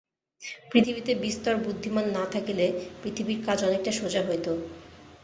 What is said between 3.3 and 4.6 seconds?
কাজ অনেকটা সোজা হইত।